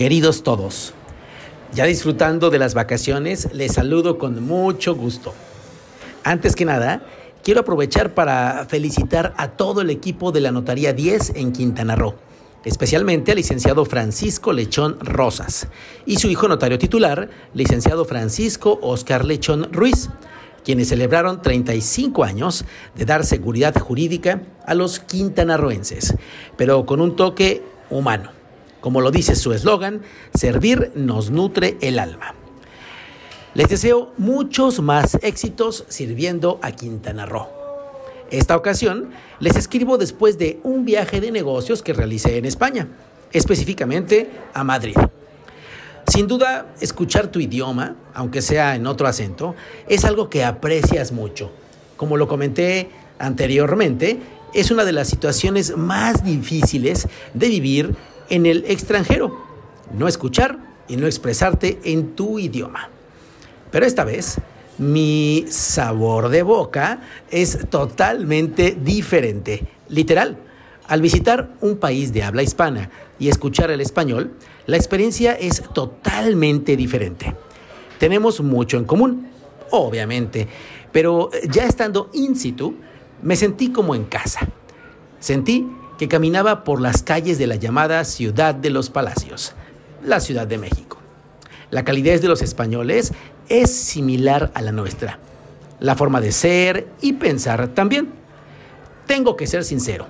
Queridos 0.00 0.42
todos, 0.42 0.94
ya 1.74 1.84
disfrutando 1.84 2.48
de 2.48 2.58
las 2.58 2.72
vacaciones, 2.72 3.52
les 3.52 3.74
saludo 3.74 4.16
con 4.16 4.42
mucho 4.42 4.94
gusto. 4.94 5.34
Antes 6.24 6.56
que 6.56 6.64
nada, 6.64 7.02
quiero 7.44 7.60
aprovechar 7.60 8.14
para 8.14 8.64
felicitar 8.66 9.34
a 9.36 9.48
todo 9.48 9.82
el 9.82 9.90
equipo 9.90 10.32
de 10.32 10.40
la 10.40 10.52
Notaría 10.52 10.94
10 10.94 11.32
en 11.36 11.52
Quintana 11.52 11.96
Roo, 11.96 12.14
especialmente 12.64 13.32
al 13.32 13.36
licenciado 13.36 13.84
Francisco 13.84 14.54
Lechón 14.54 14.96
Rosas 15.00 15.68
y 16.06 16.16
su 16.16 16.28
hijo 16.28 16.48
notario 16.48 16.78
titular, 16.78 17.28
licenciado 17.52 18.06
Francisco 18.06 18.78
Oscar 18.80 19.26
Lechón 19.26 19.70
Ruiz, 19.70 20.08
quienes 20.64 20.88
celebraron 20.88 21.42
35 21.42 22.24
años 22.24 22.64
de 22.94 23.04
dar 23.04 23.26
seguridad 23.26 23.78
jurídica 23.78 24.40
a 24.64 24.72
los 24.72 24.98
quintanarroenses, 24.98 26.14
pero 26.56 26.86
con 26.86 27.02
un 27.02 27.16
toque 27.16 27.62
humano. 27.90 28.39
Como 28.80 29.00
lo 29.00 29.10
dice 29.10 29.36
su 29.36 29.52
eslogan, 29.52 30.02
servir 30.34 30.92
nos 30.94 31.30
nutre 31.30 31.76
el 31.80 31.98
alma. 31.98 32.34
Les 33.54 33.68
deseo 33.68 34.12
muchos 34.16 34.80
más 34.80 35.18
éxitos 35.22 35.84
sirviendo 35.88 36.58
a 36.62 36.72
Quintana 36.72 37.26
Roo. 37.26 37.48
Esta 38.30 38.56
ocasión 38.56 39.10
les 39.40 39.56
escribo 39.56 39.98
después 39.98 40.38
de 40.38 40.60
un 40.62 40.84
viaje 40.84 41.20
de 41.20 41.32
negocios 41.32 41.82
que 41.82 41.92
realicé 41.92 42.38
en 42.38 42.44
España, 42.44 42.86
específicamente 43.32 44.30
a 44.54 44.62
Madrid. 44.62 44.96
Sin 46.06 46.28
duda, 46.28 46.74
escuchar 46.80 47.28
tu 47.28 47.40
idioma, 47.40 47.96
aunque 48.14 48.40
sea 48.40 48.76
en 48.76 48.86
otro 48.86 49.06
acento, 49.06 49.54
es 49.88 50.04
algo 50.04 50.30
que 50.30 50.44
aprecias 50.44 51.12
mucho. 51.12 51.50
Como 51.96 52.16
lo 52.16 52.28
comenté 52.28 52.88
anteriormente, 53.18 54.20
es 54.54 54.70
una 54.70 54.84
de 54.84 54.92
las 54.92 55.08
situaciones 55.08 55.76
más 55.76 56.24
difíciles 56.24 57.08
de 57.34 57.48
vivir 57.48 57.96
en 58.30 58.46
el 58.46 58.64
extranjero, 58.66 59.44
no 59.92 60.08
escuchar 60.08 60.58
y 60.88 60.96
no 60.96 61.06
expresarte 61.06 61.78
en 61.84 62.14
tu 62.16 62.38
idioma. 62.38 62.88
Pero 63.70 63.86
esta 63.86 64.04
vez 64.04 64.38
mi 64.78 65.44
sabor 65.48 66.30
de 66.30 66.42
boca 66.42 67.02
es 67.30 67.68
totalmente 67.68 68.76
diferente. 68.80 69.66
Literal, 69.88 70.38
al 70.88 71.02
visitar 71.02 71.50
un 71.60 71.76
país 71.76 72.12
de 72.12 72.22
habla 72.22 72.42
hispana 72.42 72.90
y 73.18 73.28
escuchar 73.28 73.70
el 73.70 73.80
español, 73.80 74.32
la 74.66 74.76
experiencia 74.76 75.34
es 75.34 75.62
totalmente 75.74 76.76
diferente. 76.76 77.34
Tenemos 77.98 78.40
mucho 78.40 78.78
en 78.78 78.84
común, 78.84 79.28
obviamente, 79.70 80.48
pero 80.90 81.30
ya 81.48 81.66
estando 81.66 82.10
in 82.14 82.34
situ, 82.34 82.74
me 83.22 83.36
sentí 83.36 83.70
como 83.70 83.94
en 83.94 84.04
casa. 84.04 84.48
Sentí 85.18 85.66
que 86.00 86.08
caminaba 86.08 86.64
por 86.64 86.80
las 86.80 87.02
calles 87.02 87.36
de 87.36 87.46
la 87.46 87.56
llamada 87.56 88.02
Ciudad 88.06 88.54
de 88.54 88.70
los 88.70 88.88
Palacios, 88.88 89.52
la 90.02 90.18
Ciudad 90.20 90.46
de 90.46 90.56
México. 90.56 90.96
La 91.70 91.84
calidez 91.84 92.22
de 92.22 92.28
los 92.28 92.40
españoles 92.40 93.12
es 93.50 93.70
similar 93.70 94.50
a 94.54 94.62
la 94.62 94.72
nuestra. 94.72 95.18
La 95.78 95.96
forma 95.96 96.22
de 96.22 96.32
ser 96.32 96.88
y 97.02 97.12
pensar 97.12 97.68
también. 97.74 98.08
Tengo 99.06 99.36
que 99.36 99.46
ser 99.46 99.62
sincero. 99.62 100.06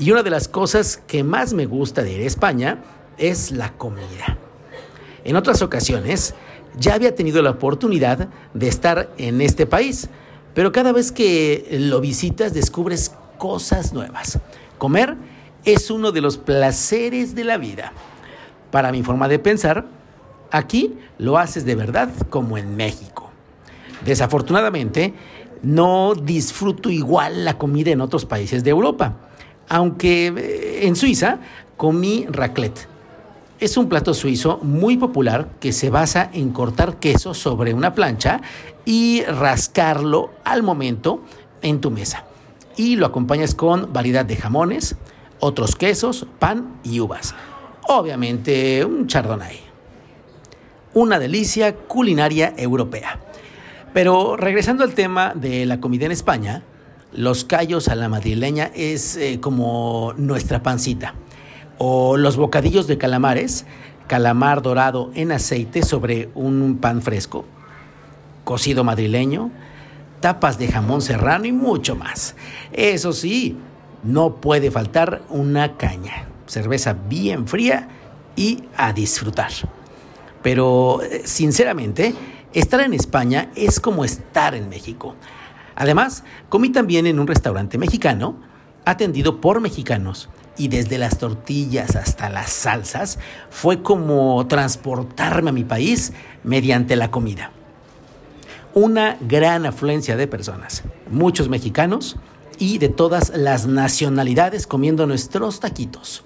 Y 0.00 0.10
una 0.10 0.24
de 0.24 0.30
las 0.30 0.48
cosas 0.48 0.96
que 0.96 1.22
más 1.22 1.52
me 1.52 1.66
gusta 1.66 2.02
de 2.02 2.26
España 2.26 2.82
es 3.16 3.52
la 3.52 3.74
comida. 3.74 4.36
En 5.22 5.36
otras 5.36 5.62
ocasiones 5.62 6.34
ya 6.76 6.94
había 6.94 7.14
tenido 7.14 7.40
la 7.40 7.50
oportunidad 7.50 8.30
de 8.52 8.66
estar 8.66 9.12
en 9.16 9.40
este 9.40 9.64
país, 9.64 10.08
pero 10.54 10.72
cada 10.72 10.90
vez 10.90 11.12
que 11.12 11.68
lo 11.70 12.00
visitas 12.00 12.52
descubres 12.52 13.12
cosas 13.38 13.92
nuevas. 13.92 14.40
Comer 14.80 15.14
es 15.66 15.90
uno 15.90 16.10
de 16.10 16.22
los 16.22 16.38
placeres 16.38 17.34
de 17.34 17.44
la 17.44 17.58
vida. 17.58 17.92
Para 18.70 18.90
mi 18.92 19.02
forma 19.02 19.28
de 19.28 19.38
pensar, 19.38 19.86
aquí 20.50 20.94
lo 21.18 21.36
haces 21.36 21.66
de 21.66 21.74
verdad 21.74 22.10
como 22.30 22.56
en 22.56 22.76
México. 22.76 23.30
Desafortunadamente, 24.06 25.12
no 25.62 26.14
disfruto 26.14 26.88
igual 26.88 27.44
la 27.44 27.58
comida 27.58 27.90
en 27.90 28.00
otros 28.00 28.24
países 28.24 28.64
de 28.64 28.70
Europa, 28.70 29.16
aunque 29.68 30.28
eh, 30.28 30.86
en 30.86 30.96
Suiza 30.96 31.40
comí 31.76 32.24
raclette. 32.30 32.88
Es 33.58 33.76
un 33.76 33.86
plato 33.86 34.14
suizo 34.14 34.60
muy 34.62 34.96
popular 34.96 35.50
que 35.60 35.74
se 35.74 35.90
basa 35.90 36.30
en 36.32 36.52
cortar 36.52 36.98
queso 36.98 37.34
sobre 37.34 37.74
una 37.74 37.92
plancha 37.92 38.40
y 38.86 39.24
rascarlo 39.24 40.30
al 40.42 40.62
momento 40.62 41.22
en 41.60 41.82
tu 41.82 41.90
mesa 41.90 42.29
y 42.80 42.96
lo 42.96 43.04
acompañas 43.04 43.54
con 43.54 43.92
variedad 43.92 44.24
de 44.24 44.36
jamones, 44.36 44.96
otros 45.38 45.76
quesos, 45.76 46.26
pan 46.38 46.80
y 46.82 47.00
uvas. 47.00 47.34
Obviamente 47.86 48.86
un 48.86 49.06
chardonnay. 49.06 49.60
Una 50.94 51.18
delicia 51.18 51.74
culinaria 51.76 52.54
europea. 52.56 53.20
Pero 53.92 54.38
regresando 54.38 54.82
al 54.82 54.94
tema 54.94 55.34
de 55.34 55.66
la 55.66 55.78
comida 55.78 56.06
en 56.06 56.12
España, 56.12 56.62
los 57.12 57.44
callos 57.44 57.88
a 57.88 57.96
la 57.96 58.08
madrileña 58.08 58.70
es 58.74 59.14
eh, 59.16 59.40
como 59.40 60.14
nuestra 60.16 60.62
pancita. 60.62 61.14
O 61.76 62.16
los 62.16 62.38
bocadillos 62.38 62.86
de 62.86 62.96
calamares, 62.96 63.66
calamar 64.06 64.62
dorado 64.62 65.10
en 65.14 65.32
aceite 65.32 65.82
sobre 65.82 66.30
un 66.34 66.78
pan 66.80 67.02
fresco, 67.02 67.44
cocido 68.44 68.84
madrileño, 68.84 69.50
tapas 70.20 70.58
de 70.58 70.68
jamón 70.68 71.02
serrano 71.02 71.46
y 71.46 71.52
mucho 71.52 71.96
más. 71.96 72.34
Eso 72.72 73.12
sí, 73.12 73.56
no 74.02 74.36
puede 74.36 74.70
faltar 74.70 75.22
una 75.28 75.76
caña, 75.76 76.28
cerveza 76.46 76.94
bien 77.08 77.46
fría 77.46 77.88
y 78.36 78.64
a 78.76 78.92
disfrutar. 78.92 79.50
Pero 80.42 81.02
eh, 81.02 81.22
sinceramente, 81.24 82.14
estar 82.52 82.80
en 82.80 82.94
España 82.94 83.50
es 83.56 83.80
como 83.80 84.04
estar 84.04 84.54
en 84.54 84.68
México. 84.68 85.16
Además, 85.74 86.24
comí 86.48 86.70
también 86.70 87.06
en 87.06 87.18
un 87.18 87.26
restaurante 87.26 87.78
mexicano, 87.78 88.36
atendido 88.84 89.40
por 89.40 89.60
mexicanos, 89.60 90.28
y 90.56 90.68
desde 90.68 90.98
las 90.98 91.18
tortillas 91.18 91.96
hasta 91.96 92.28
las 92.28 92.50
salsas, 92.50 93.18
fue 93.48 93.82
como 93.82 94.46
transportarme 94.46 95.50
a 95.50 95.54
mi 95.54 95.64
país 95.64 96.12
mediante 96.42 96.96
la 96.96 97.10
comida 97.10 97.52
una 98.74 99.16
gran 99.20 99.66
afluencia 99.66 100.16
de 100.16 100.26
personas, 100.26 100.84
muchos 101.10 101.48
mexicanos 101.48 102.16
y 102.58 102.78
de 102.78 102.88
todas 102.88 103.32
las 103.36 103.66
nacionalidades 103.66 104.66
comiendo 104.66 105.06
nuestros 105.06 105.60
taquitos. 105.60 106.24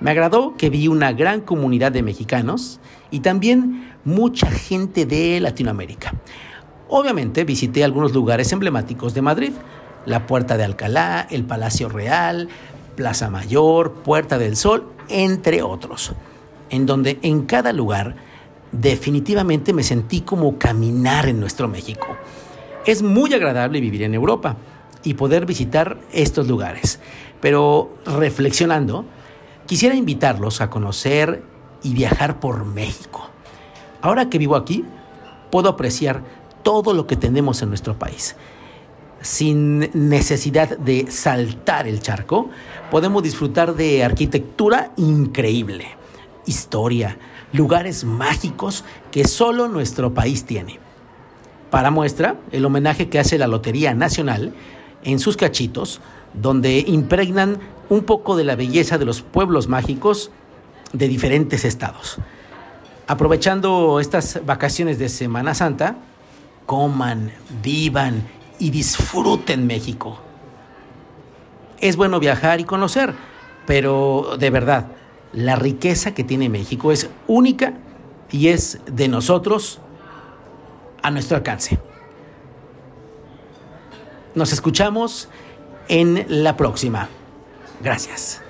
Me 0.00 0.10
agradó 0.10 0.56
que 0.56 0.70
vi 0.70 0.88
una 0.88 1.12
gran 1.12 1.40
comunidad 1.40 1.92
de 1.92 2.02
mexicanos 2.02 2.80
y 3.10 3.20
también 3.20 3.94
mucha 4.04 4.50
gente 4.50 5.06
de 5.06 5.40
Latinoamérica. 5.40 6.14
Obviamente 6.88 7.44
visité 7.44 7.82
algunos 7.82 8.12
lugares 8.12 8.52
emblemáticos 8.52 9.14
de 9.14 9.22
Madrid, 9.22 9.52
la 10.04 10.26
Puerta 10.26 10.56
de 10.56 10.64
Alcalá, 10.64 11.26
el 11.30 11.44
Palacio 11.44 11.88
Real, 11.88 12.48
Plaza 12.94 13.30
Mayor, 13.30 13.92
Puerta 13.92 14.38
del 14.38 14.56
Sol, 14.56 14.88
entre 15.08 15.62
otros, 15.62 16.12
en 16.70 16.86
donde 16.86 17.18
en 17.22 17.42
cada 17.42 17.72
lugar 17.72 18.16
definitivamente 18.72 19.72
me 19.72 19.82
sentí 19.82 20.20
como 20.22 20.58
caminar 20.58 21.28
en 21.28 21.40
nuestro 21.40 21.68
México. 21.68 22.16
Es 22.84 23.02
muy 23.02 23.32
agradable 23.34 23.80
vivir 23.80 24.02
en 24.02 24.14
Europa 24.14 24.56
y 25.02 25.14
poder 25.14 25.46
visitar 25.46 25.98
estos 26.12 26.48
lugares, 26.48 27.00
pero 27.40 27.96
reflexionando, 28.04 29.04
quisiera 29.66 29.94
invitarlos 29.94 30.60
a 30.60 30.70
conocer 30.70 31.42
y 31.82 31.94
viajar 31.94 32.40
por 32.40 32.64
México. 32.64 33.28
Ahora 34.02 34.28
que 34.28 34.38
vivo 34.38 34.56
aquí, 34.56 34.84
puedo 35.50 35.68
apreciar 35.68 36.22
todo 36.62 36.92
lo 36.92 37.06
que 37.06 37.16
tenemos 37.16 37.62
en 37.62 37.68
nuestro 37.68 37.98
país. 37.98 38.36
Sin 39.20 39.90
necesidad 40.08 40.76
de 40.78 41.10
saltar 41.10 41.86
el 41.86 42.00
charco, 42.00 42.50
podemos 42.90 43.22
disfrutar 43.22 43.74
de 43.74 44.04
arquitectura 44.04 44.92
increíble, 44.96 45.86
historia, 46.44 47.18
lugares 47.52 48.04
mágicos 48.04 48.84
que 49.10 49.26
solo 49.26 49.68
nuestro 49.68 50.14
país 50.14 50.44
tiene. 50.44 50.78
Para 51.70 51.90
muestra, 51.90 52.36
el 52.52 52.64
homenaje 52.64 53.08
que 53.08 53.18
hace 53.18 53.38
la 53.38 53.46
Lotería 53.46 53.94
Nacional 53.94 54.54
en 55.04 55.18
sus 55.18 55.36
cachitos, 55.36 56.00
donde 56.34 56.84
impregnan 56.86 57.58
un 57.88 58.02
poco 58.02 58.36
de 58.36 58.44
la 58.44 58.56
belleza 58.56 58.98
de 58.98 59.04
los 59.04 59.22
pueblos 59.22 59.68
mágicos 59.68 60.30
de 60.92 61.08
diferentes 61.08 61.64
estados. 61.64 62.18
Aprovechando 63.06 64.00
estas 64.00 64.44
vacaciones 64.44 64.98
de 64.98 65.08
Semana 65.08 65.54
Santa, 65.54 65.96
coman, 66.66 67.32
vivan 67.62 68.26
y 68.58 68.70
disfruten 68.70 69.66
México. 69.66 70.18
Es 71.78 71.96
bueno 71.96 72.18
viajar 72.18 72.60
y 72.60 72.64
conocer, 72.64 73.14
pero 73.66 74.36
de 74.38 74.50
verdad, 74.50 74.88
la 75.32 75.56
riqueza 75.56 76.14
que 76.14 76.24
tiene 76.24 76.48
México 76.48 76.92
es 76.92 77.10
única 77.26 77.74
y 78.30 78.48
es 78.48 78.80
de 78.86 79.08
nosotros 79.08 79.80
a 81.02 81.10
nuestro 81.10 81.36
alcance. 81.36 81.78
Nos 84.34 84.52
escuchamos 84.52 85.28
en 85.88 86.26
la 86.28 86.56
próxima. 86.56 87.08
Gracias. 87.82 88.42